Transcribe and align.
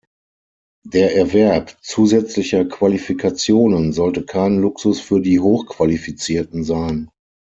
Der 0.83 1.15
Erwerb 1.15 1.77
zusätzlicher 1.83 2.65
Qualifikationen 2.65 3.93
sollte 3.93 4.25
kein 4.25 4.57
Luxus 4.57 4.99
für 4.99 5.21
die 5.21 5.39
Hochqualifizierten 5.39 6.63
sein. 6.63 7.11